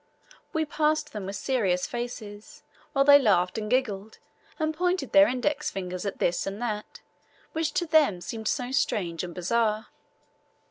We 0.51 0.65
passed 0.65 1.13
them 1.13 1.27
with 1.27 1.35
serious 1.35 1.85
faces, 1.85 2.63
while 2.91 3.05
they 3.05 3.19
laughed 3.19 3.59
and 3.59 3.69
giggled, 3.69 4.17
and 4.57 4.73
pointed 4.73 5.11
their 5.11 5.27
index 5.27 5.69
fingers 5.69 6.07
at 6.07 6.17
this 6.17 6.47
and 6.47 6.59
that, 6.59 7.01
which 7.51 7.71
to 7.73 7.85
them 7.85 8.19
seemed 8.19 8.47
so 8.47 8.71
strange 8.71 9.23
and 9.23 9.35
bizarre. 9.35 9.89